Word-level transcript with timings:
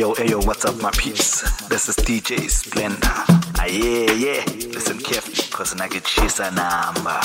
Ayo, 0.00 0.16
ayo, 0.16 0.40
what's 0.46 0.64
up, 0.64 0.80
my 0.80 0.90
peeps? 0.92 1.42
This 1.68 1.90
is 1.90 1.96
DJ 1.96 2.48
Splendour. 2.48 3.12
Ah, 3.60 3.66
yeah, 3.66 4.10
yeah. 4.12 4.40
Listen 4.72 4.96
carefully, 4.98 5.44
cause 5.52 5.78
I 5.78 5.88
get 5.88 6.04
chase 6.06 6.40
a 6.40 6.50
number. 6.50 7.20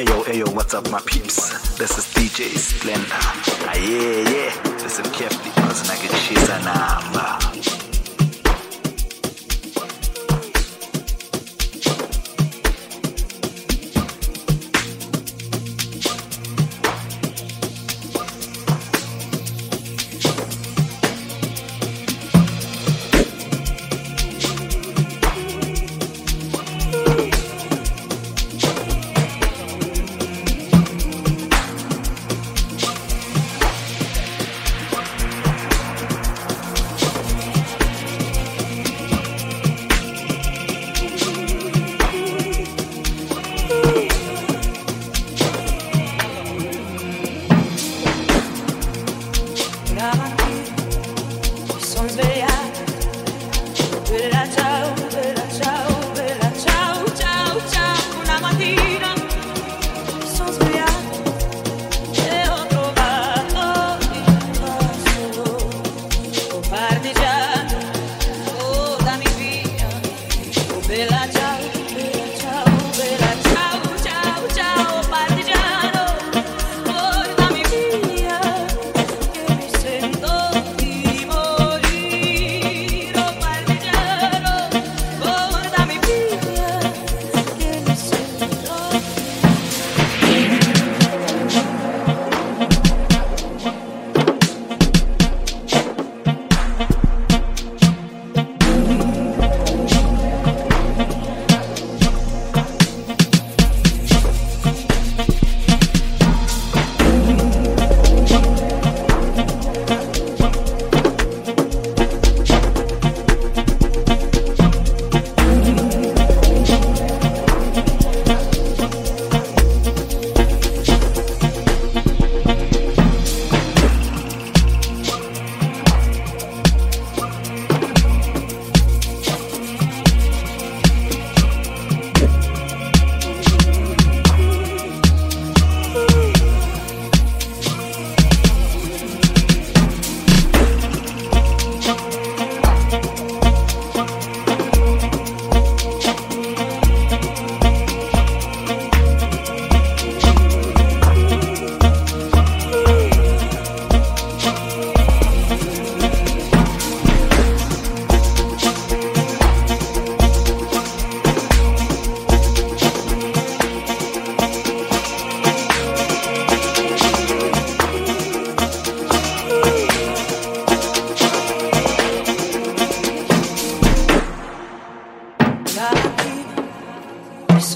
Ayo, 0.00 0.24
ayo, 0.32 0.54
what's 0.54 0.72
up, 0.72 0.88
my 0.88 0.98
peeps? 1.04 1.76
This 1.76 1.98
is 1.98 2.06
DJ 2.14 2.56
Splendour. 2.56 3.04
Ah, 3.68 3.76
yeah, 3.76 4.30
yeah. 4.32 4.78
Listen 4.80 5.04
carefully, 5.12 5.61
cause 5.72 5.88
I 5.90 6.02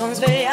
one's 0.06 0.20
been 0.20 0.45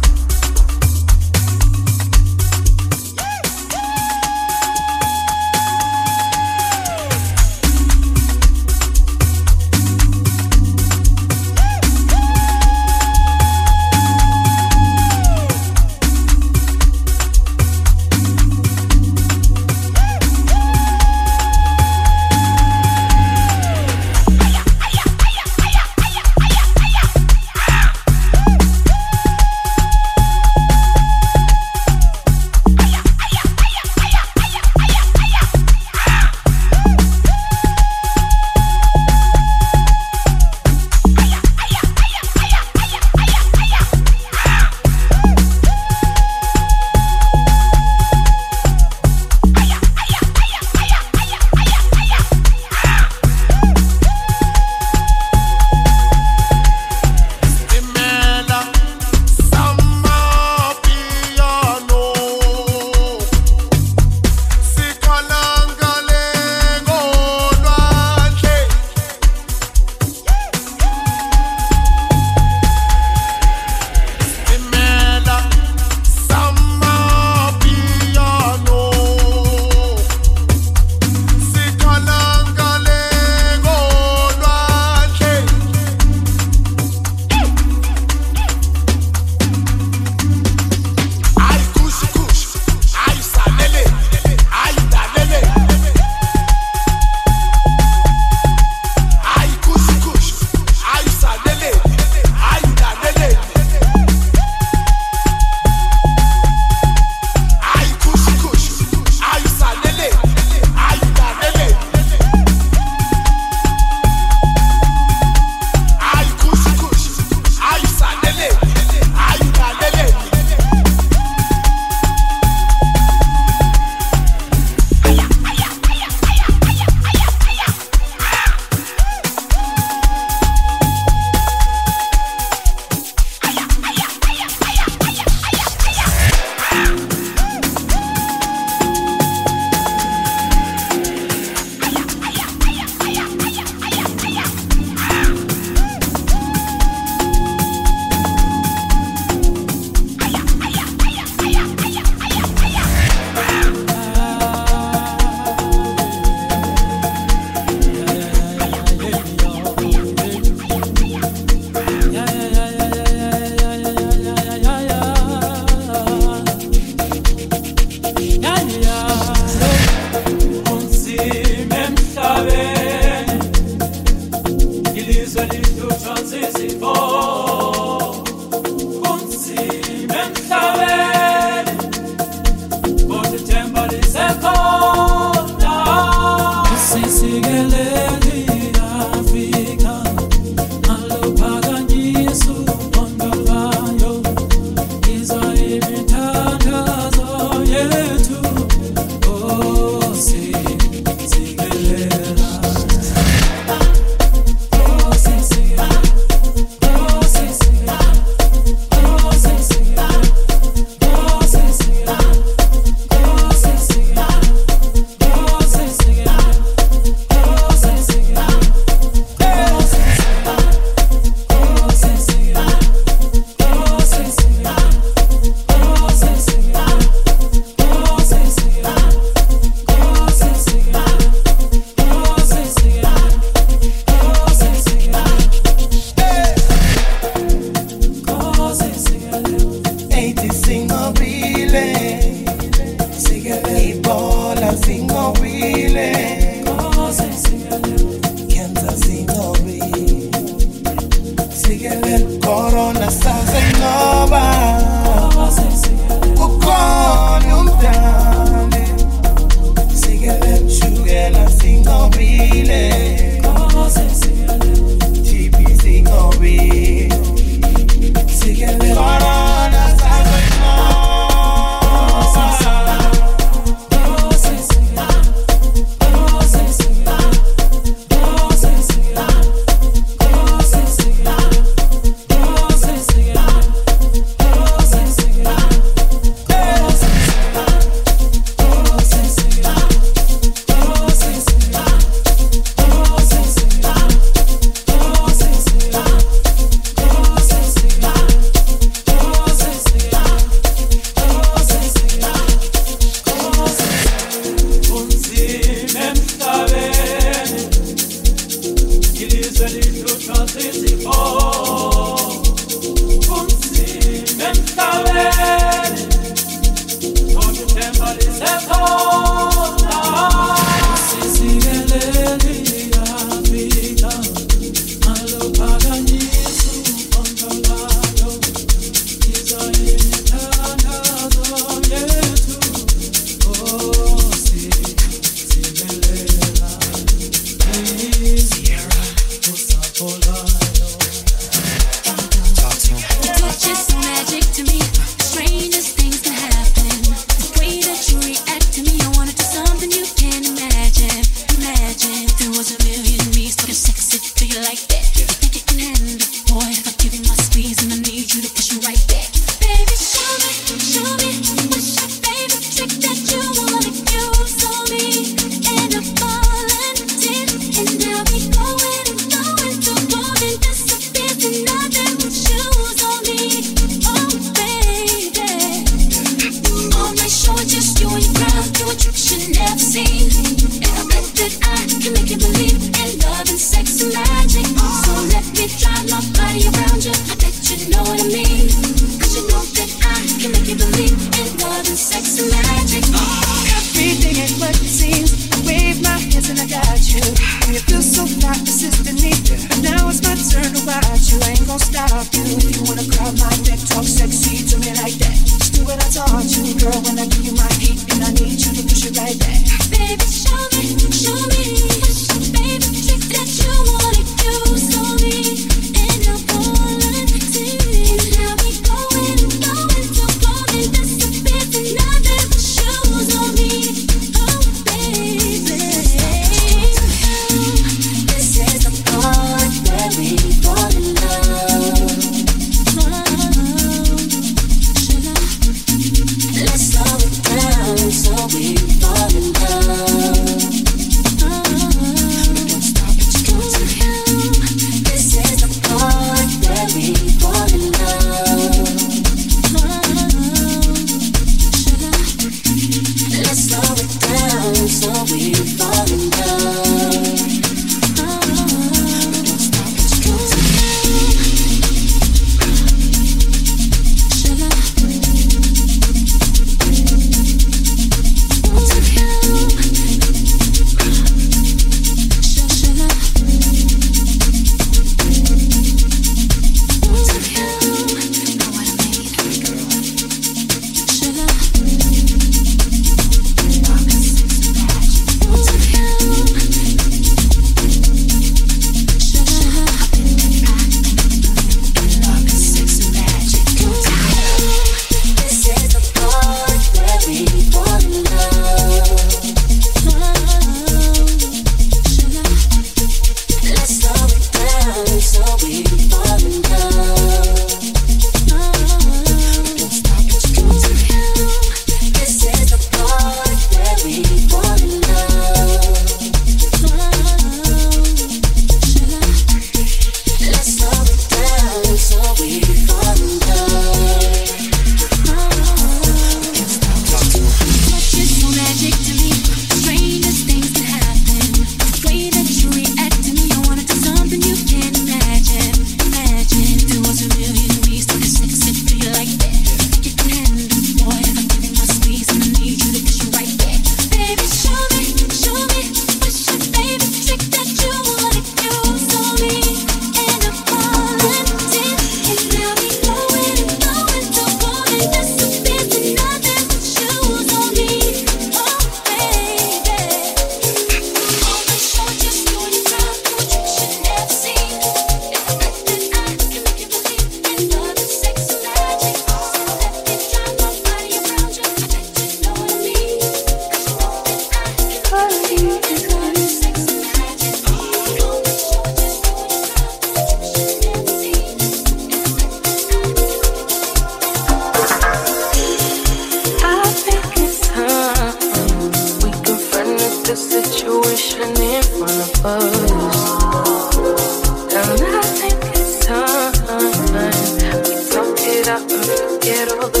You're 599.20 599.66
the 599.66 600.00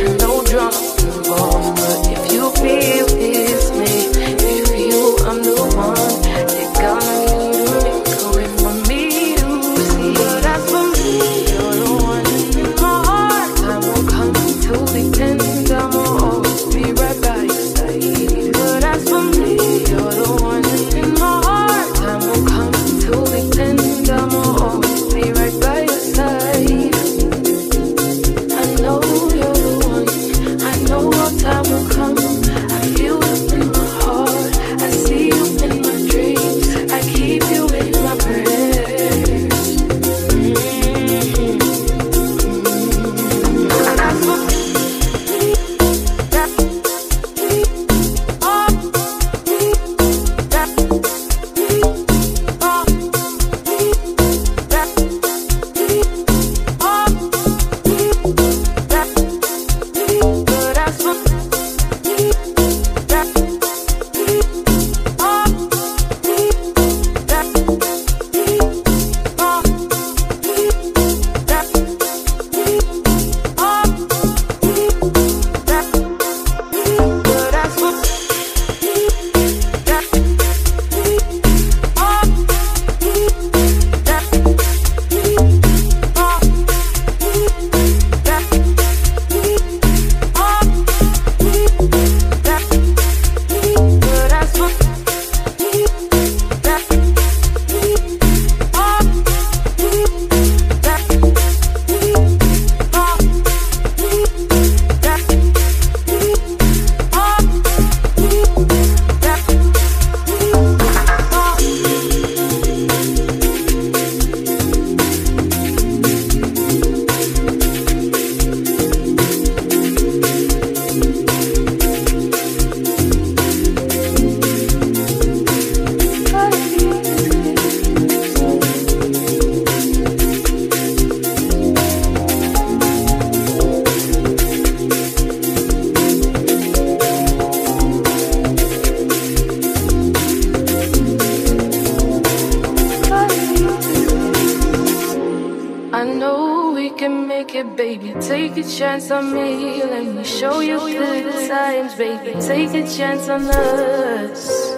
chance 148.77 149.11
on 149.11 149.33
me. 149.33 149.83
Let 149.83 150.05
me 150.05 150.23
show 150.23 150.61
you 150.61 150.79
good 150.79 151.49
times, 151.49 151.95
baby. 151.95 152.39
Take 152.39 152.75
a 152.75 152.87
chance 152.87 153.27
on 153.31 153.49
us. 153.49 154.77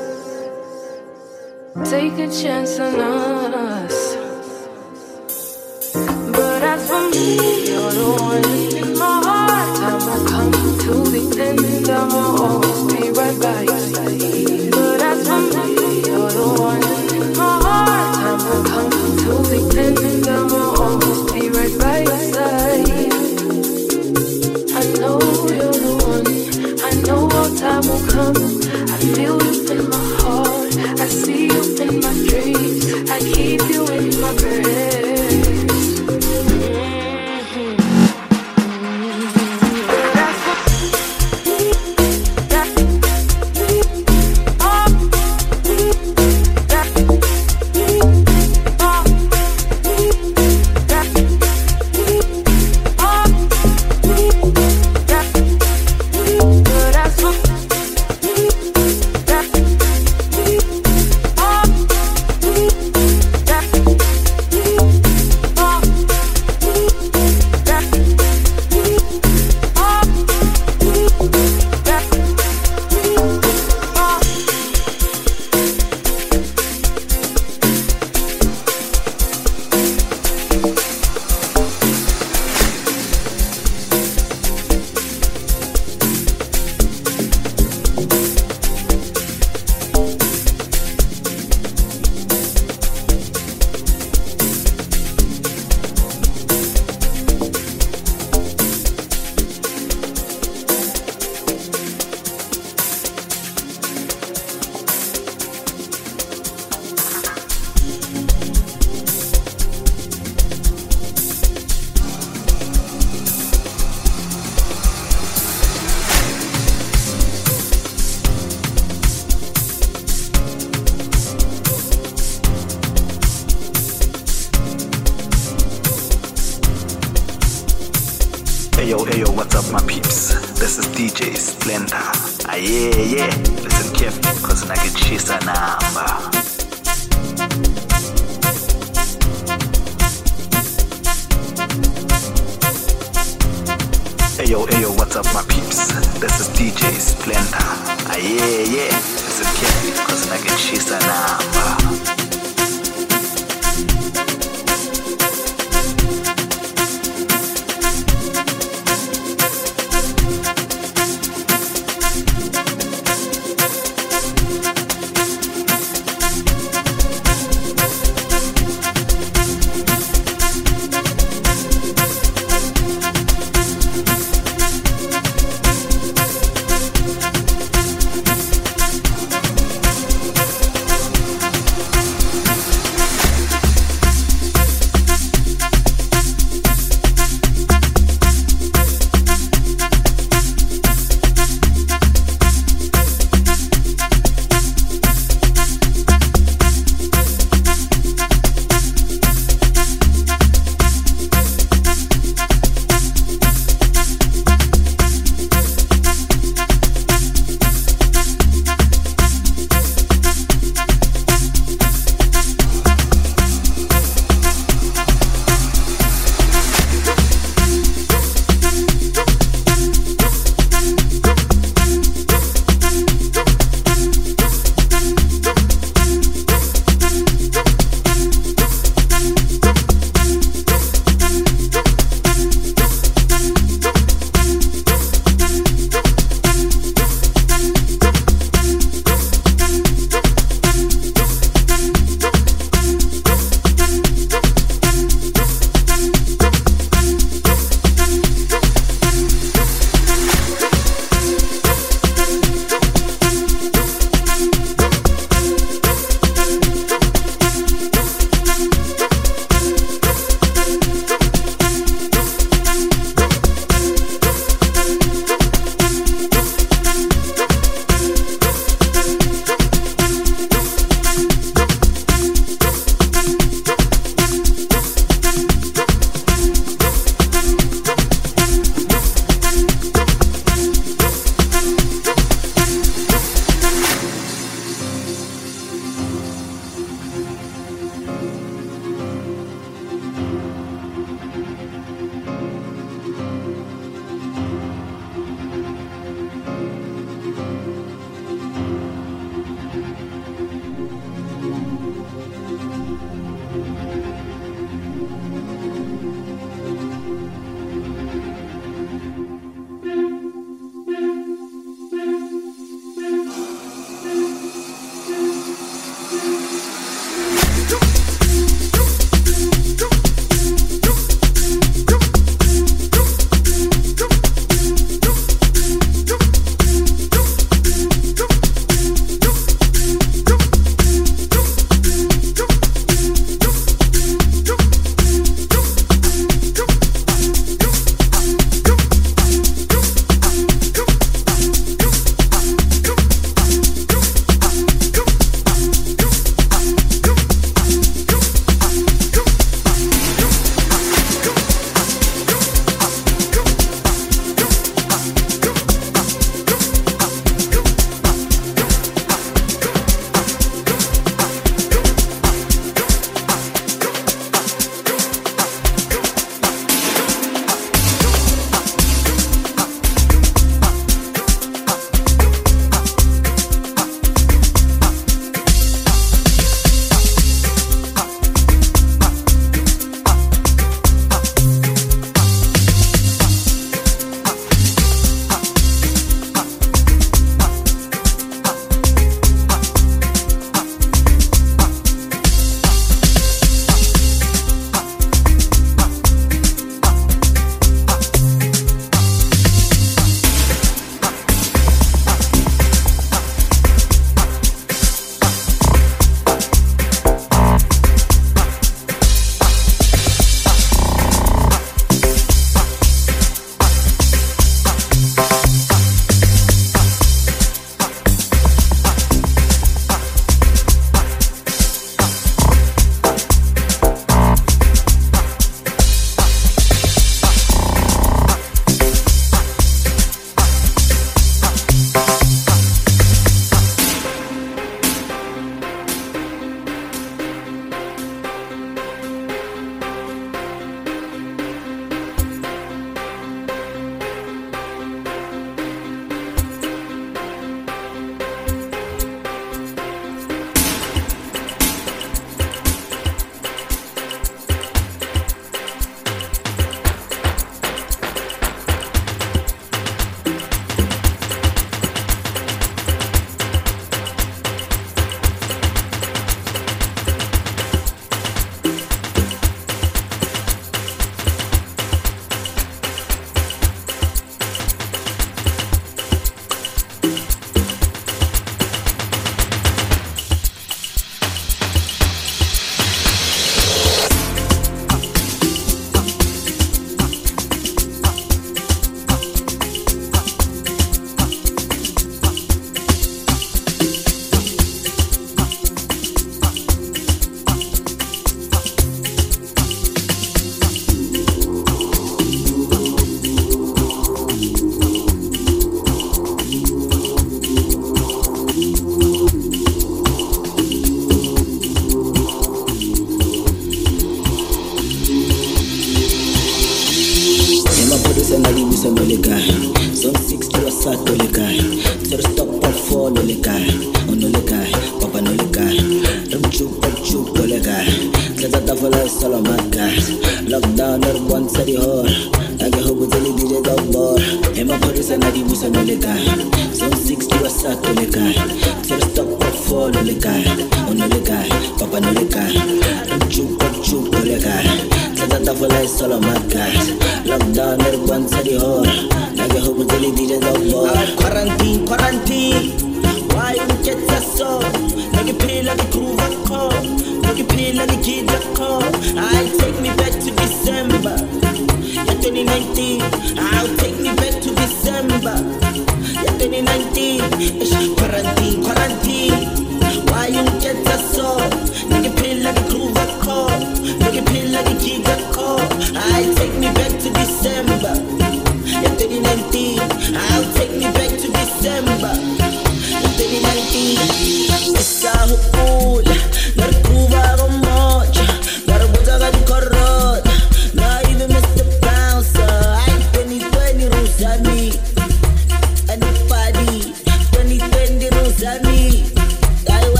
Take 1.91 2.13
a 2.13 2.31
chance 2.31 2.79
on 2.79 2.95
us. 2.95 3.58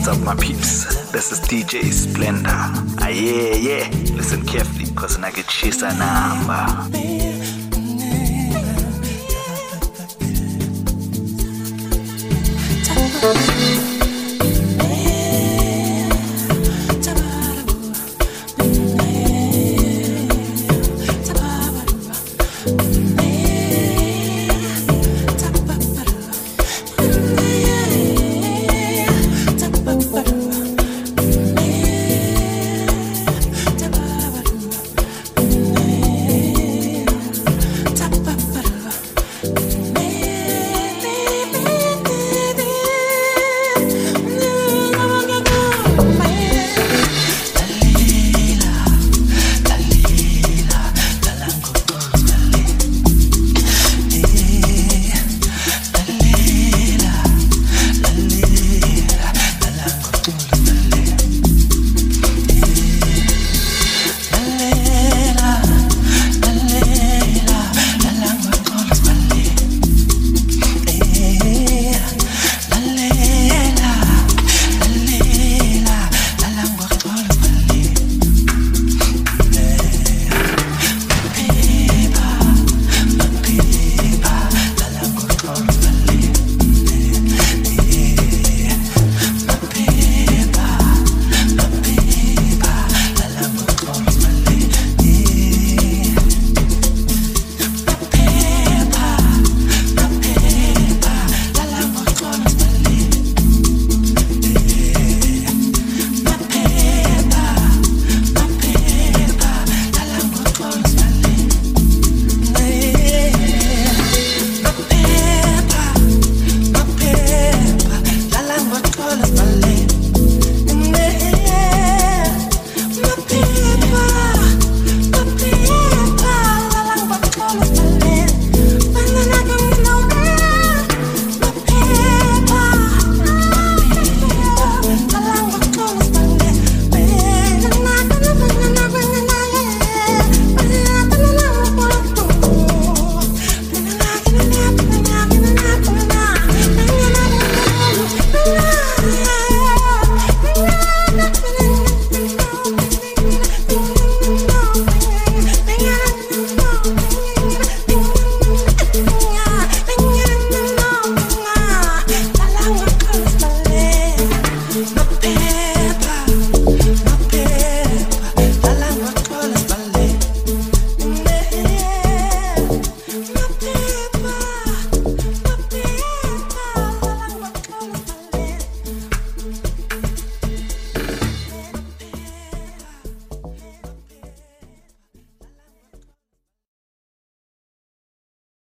What's 0.00 0.18
up, 0.18 0.24
my 0.24 0.34
peeps? 0.34 1.10
This 1.12 1.30
is 1.30 1.40
DJ 1.40 1.92
Splendour. 1.92 2.50
Ah, 2.50 3.08
yeah, 3.08 3.54
yeah. 3.54 3.88
Listen 4.16 4.46
carefully, 4.46 4.86
cause 4.94 5.18
I 5.22 5.30
get 5.30 5.46
chase 5.46 5.82
number. 5.82 7.20
Thank 13.22 13.69